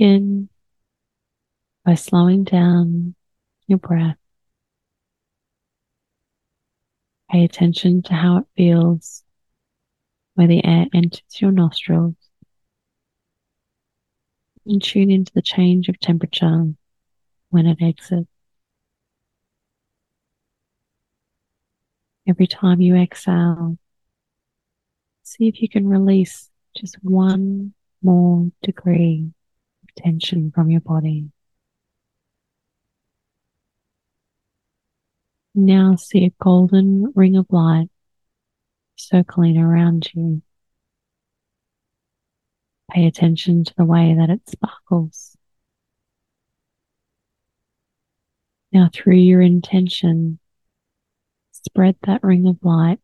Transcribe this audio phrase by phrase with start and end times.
[0.00, 0.48] Begin
[1.84, 3.14] by slowing down
[3.66, 4.16] your breath.
[7.30, 9.22] Pay attention to how it feels
[10.36, 12.14] where the air enters your nostrils
[14.64, 16.72] and tune into the change of temperature
[17.50, 18.26] when it exits.
[22.26, 23.76] Every time you exhale,
[25.24, 29.34] see if you can release just one more degree
[29.96, 31.30] tension from your body.
[35.54, 37.88] Now see a golden ring of light
[38.96, 40.42] circling around you.
[42.90, 45.36] Pay attention to the way that it sparkles.
[48.72, 50.38] Now, through your intention,
[51.50, 53.00] spread that ring of light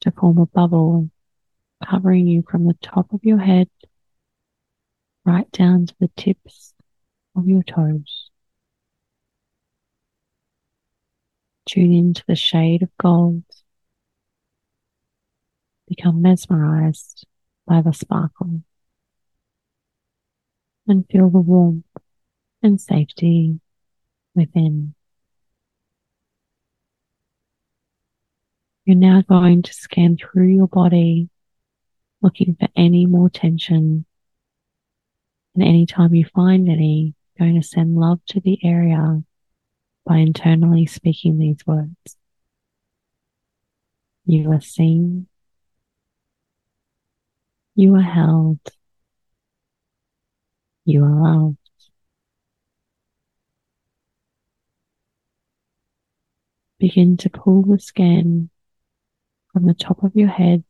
[0.00, 1.10] to form a bubble
[1.84, 3.68] covering you from the top of your head
[5.54, 6.74] down to the tips
[7.34, 8.30] of your toes.
[11.66, 13.44] Tune into the shade of gold.
[15.88, 17.26] Become mesmerized
[17.66, 18.62] by the sparkle
[20.86, 21.84] and feel the warmth
[22.62, 23.60] and safety
[24.34, 24.94] within.
[28.84, 31.30] You're now going to scan through your body
[32.20, 34.04] looking for any more tension.
[35.54, 39.22] And anytime you find any, going to send love to the area
[40.04, 42.16] by internally speaking these words.
[44.26, 45.26] You are seen.
[47.74, 48.60] You are held.
[50.84, 51.56] You are loved.
[56.78, 58.50] Begin to pull the skin
[59.52, 60.64] from the top of your head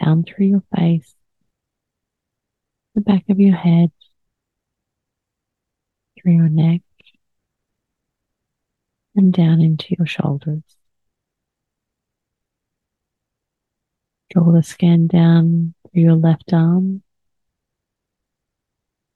[0.00, 1.14] down through your face,
[2.94, 3.90] the back of your head,
[6.16, 6.82] through your neck,
[9.16, 10.62] and down into your shoulders.
[14.30, 17.02] Draw the scan down through your left arm,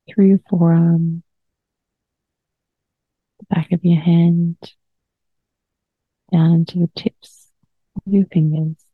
[0.09, 1.23] through your forearm,
[3.39, 4.57] the back of your hand,
[6.33, 7.49] down into the tips
[8.07, 8.88] of your fingers.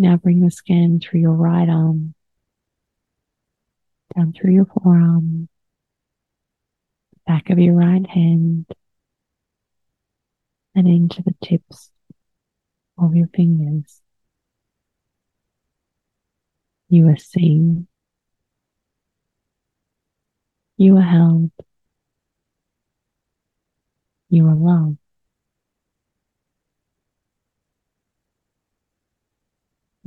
[0.00, 2.14] Now bring the skin through your right arm,
[4.16, 5.50] down through your forearm,
[7.26, 8.64] back of your right hand
[10.74, 11.90] and into the tips
[12.96, 14.00] of your fingers.
[16.88, 17.86] You are seen.
[20.78, 21.50] You are held.
[24.30, 24.96] You are loved.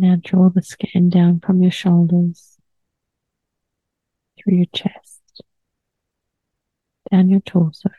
[0.03, 2.57] Now draw the skin down from your shoulders
[4.37, 5.21] through your chest
[7.09, 7.89] down your torso,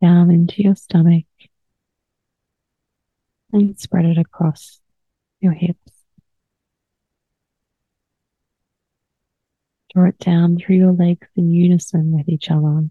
[0.00, 1.26] down into your stomach,
[3.52, 4.80] and spread it across
[5.38, 5.92] your hips.
[9.94, 12.88] Draw it down through your legs in unison with each other.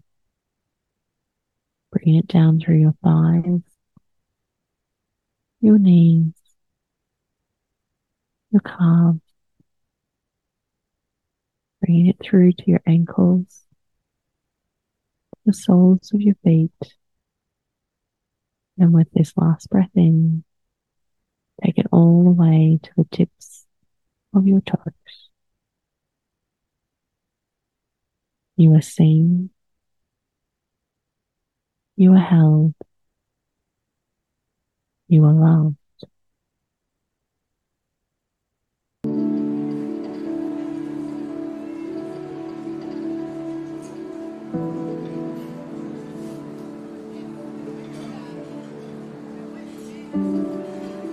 [1.90, 3.62] Bring it down through your thighs,
[5.60, 6.35] your knees,
[8.56, 9.20] your calves,
[11.80, 13.64] bringing it through to your ankles,
[15.44, 16.70] the soles of your feet.
[18.78, 20.44] And with this last breath in,
[21.62, 23.66] take it all the way to the tips
[24.34, 24.78] of your toes.
[28.56, 29.50] You are seen.
[31.96, 32.74] You are held.
[35.08, 35.76] You are loved.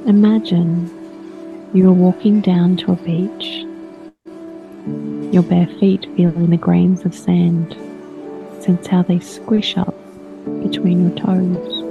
[0.06, 0.90] Imagine
[1.74, 3.64] you are walking down to a beach,
[5.34, 7.72] your bare feet feeling the grains of sand,
[8.62, 9.96] sense how they squish up
[10.62, 11.84] between your toes.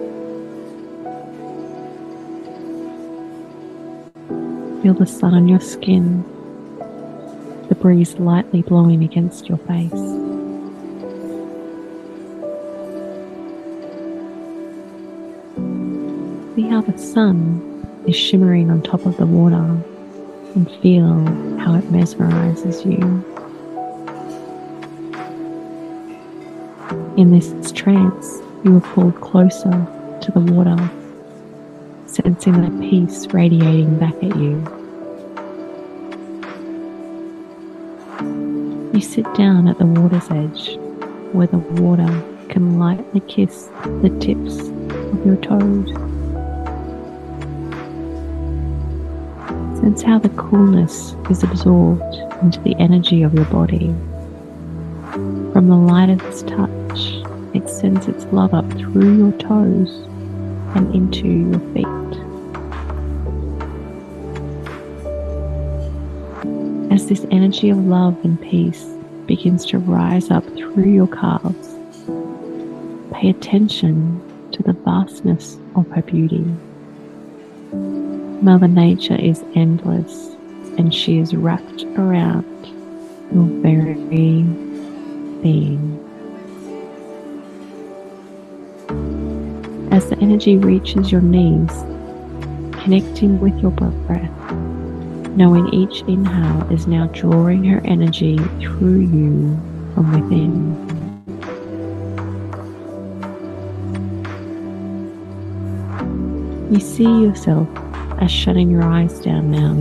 [4.83, 6.23] Feel the sun on your skin,
[7.71, 9.91] the breeze lightly blowing against your face.
[16.55, 17.72] See how the sun
[18.07, 19.57] is shimmering on top of the water
[20.55, 21.25] and feel
[21.59, 23.25] how it mesmerizes you.
[27.17, 29.71] In this trance, you are pulled closer
[30.21, 30.77] to the water,
[32.07, 34.63] sensing the peace radiating back at you.
[38.93, 40.77] You sit down at the water's edge
[41.33, 43.69] where the water can lightly kiss
[44.03, 46.12] the tips of your toes.
[49.83, 53.93] Sense how the coolness is absorbed into the energy of your body.
[55.53, 57.01] From the lightest touch,
[57.53, 59.91] it sends its love up through your toes
[60.77, 61.87] and into your feet.
[66.93, 68.85] As this energy of love and peace
[69.27, 71.75] begins to rise up through your calves,
[73.13, 76.47] pay attention to the vastness of her beauty.
[78.43, 80.35] Mother Nature is endless
[80.77, 82.45] and she is wrapped around
[83.33, 83.95] your very
[85.43, 85.97] being.
[89.93, 91.71] As the energy reaches your knees,
[92.83, 94.53] connecting with your breath,
[95.37, 99.57] knowing each inhale is now drawing her energy through you
[99.95, 100.83] from within.
[106.73, 107.69] You see yourself
[108.23, 109.75] as shutting your eyes down now,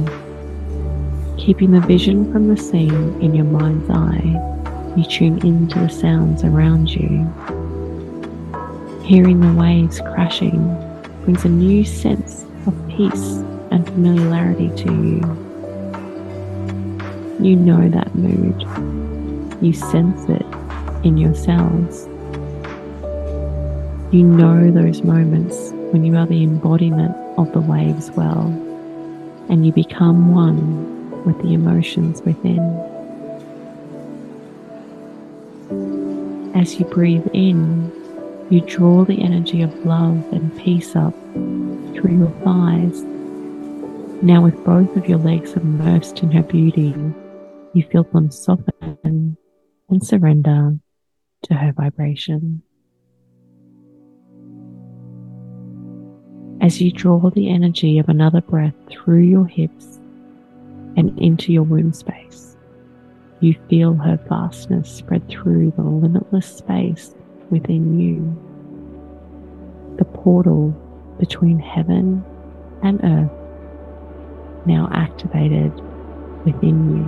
[1.38, 4.93] keeping the vision from the scene in your mind's eye.
[4.97, 7.31] You tune into the sounds around you.
[9.03, 10.59] Hearing the waves crashing
[11.23, 15.21] brings a new sense of peace and familiarity to you.
[17.39, 18.59] You know that mood.
[19.61, 20.45] You sense it
[21.05, 22.07] in your cells.
[24.11, 28.47] You know those moments when you are the embodiment of the waves well,
[29.49, 32.59] and you become one with the emotions within.
[36.55, 37.91] As you breathe in,
[38.49, 41.13] you draw the energy of love and peace up
[41.93, 43.01] through your thighs.
[44.23, 46.93] Now, with both of your legs immersed in her beauty,
[47.73, 49.37] you feel them soften
[49.89, 50.77] and surrender
[51.43, 52.61] to her vibration.
[56.61, 59.99] As you draw the energy of another breath through your hips
[60.95, 62.55] and into your womb space.
[63.39, 67.15] You feel her vastness spread through the limitless space
[67.49, 68.37] within you.
[69.97, 70.69] The portal
[71.19, 72.23] between heaven
[72.83, 73.31] and earth
[74.67, 75.73] now activated
[76.45, 77.05] within you.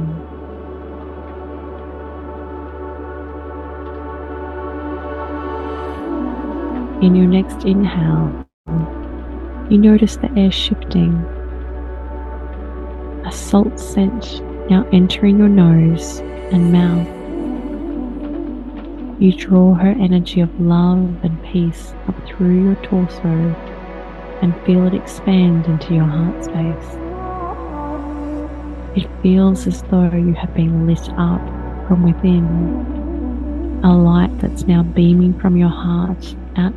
[7.05, 8.45] In your next inhale,
[9.69, 11.13] you notice the air shifting.
[13.25, 16.19] A salt scent now entering your nose
[16.51, 17.07] and mouth.
[19.21, 23.27] You draw her energy of love and peace up through your torso
[24.41, 26.97] and feel it expand into your heart space.
[28.95, 31.41] It feels as though you have been lit up
[31.87, 36.73] from within, a light that's now beaming from your heart out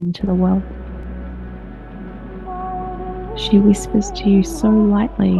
[0.00, 0.62] into the world.
[3.36, 5.36] She whispers to you so lightly,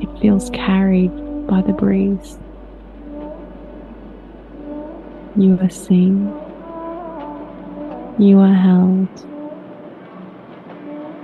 [0.00, 1.10] it feels carried
[1.48, 2.38] by the breeze.
[5.34, 6.26] You are seen.
[8.16, 9.08] You are held.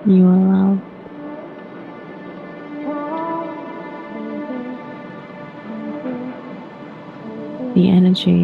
[0.06, 0.82] You are loved.
[7.76, 8.42] The energy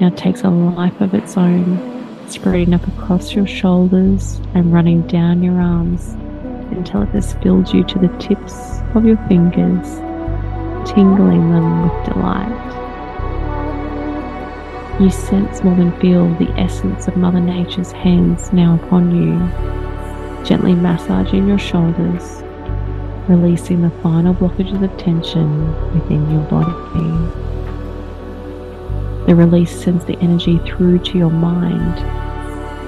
[0.00, 5.42] now takes a life of its own, spreading up across your shoulders and running down
[5.42, 6.14] your arms
[6.70, 9.98] until it has filled you to the tips of your fingers,
[10.88, 12.66] tingling them with delight.
[15.00, 19.38] You sense more than feel the essence of Mother Nature's hands now upon you,
[20.44, 22.42] gently massaging your shoulders,
[23.28, 26.72] releasing the final blockages of tension within your body.
[29.26, 31.98] The release sends the energy through to your mind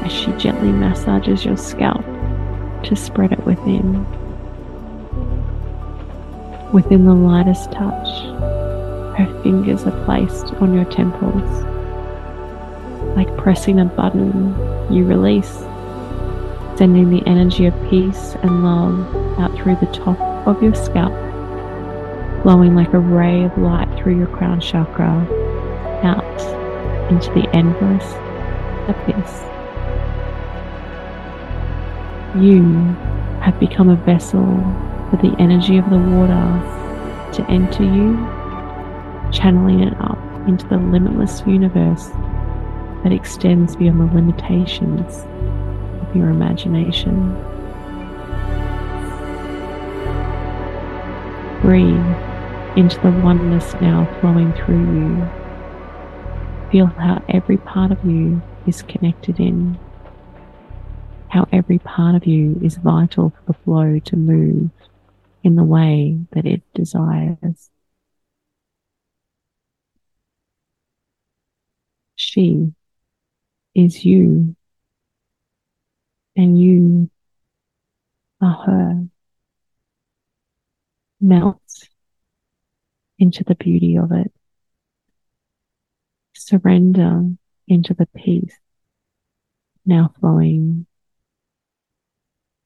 [0.05, 2.05] as she gently massages your scalp
[2.89, 4.05] to spread it within.
[6.73, 8.23] Within the lightest touch,
[9.19, 11.65] her fingers are placed on your temples.
[13.17, 14.55] Like pressing a button,
[14.93, 15.59] you release,
[16.79, 21.13] sending the energy of peace and love out through the top of your scalp,
[22.43, 25.27] flowing like a ray of light through your crown chakra
[26.05, 26.25] out
[27.11, 28.05] into the endless
[28.89, 29.58] abyss.
[32.37, 32.63] You
[33.41, 34.45] have become a vessel
[35.11, 38.17] for the energy of the water to enter you,
[39.33, 42.09] channeling it up into the limitless universe
[43.03, 45.25] that extends beyond the limitations
[46.03, 47.33] of your imagination.
[51.63, 52.15] Breathe
[52.77, 55.29] into the oneness now flowing through you.
[56.71, 59.79] Feel how every part of you is connected in
[61.39, 64.71] how every part of you is vital for the flow to move
[65.45, 67.71] in the way that it desires.
[72.17, 72.73] She
[73.73, 74.57] is you,
[76.35, 77.09] and you
[78.41, 79.07] are her.
[81.21, 81.89] Melts
[83.17, 84.33] into the beauty of it.
[86.35, 87.31] Surrender
[87.69, 88.59] into the peace
[89.87, 90.87] now flowing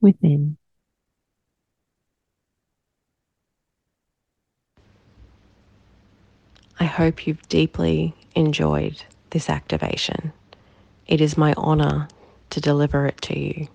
[0.03, 0.59] within.
[6.81, 10.33] I hope you've deeply enjoyed this activation.
[11.07, 12.09] It is my honor
[12.51, 13.69] to deliver it to you.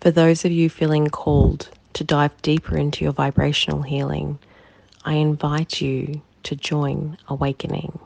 [0.00, 4.38] For those of you feeling called to dive deeper into your vibrational healing,
[5.04, 7.98] I invite you to join Awakening.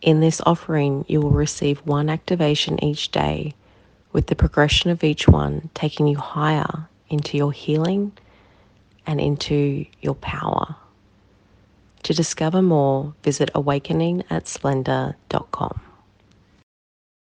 [0.00, 3.54] In this offering, you will receive one activation each day,
[4.16, 8.10] with the progression of each one taking you higher into your healing
[9.06, 10.74] and into your power.
[12.04, 15.80] To discover more, visit awakeningatsplendor.com.